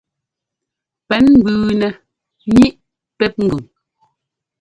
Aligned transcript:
Pɛ́n 1.07 1.25
mbʉʉnɛ 1.39 1.89
ŋíʼ 2.53 2.73
pɛ́p 3.17 3.35
ŋgʉn. 3.45 3.63